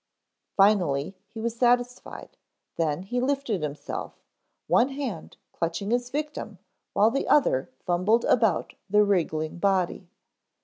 Finally 0.57 1.15
he 1.27 1.39
was 1.39 1.55
satisfied, 1.55 2.35
then 2.75 3.03
he 3.03 3.21
lifted 3.21 3.61
himself, 3.61 4.13
one 4.65 4.89
hand 4.89 5.37
clutching 5.53 5.91
his 5.91 6.09
victim 6.09 6.57
while 6.93 7.11
the 7.11 7.27
other 7.27 7.69
fumbled 7.85 8.25
about 8.25 8.73
the 8.89 9.03
wriggling 9.03 9.59
body. 9.59 10.09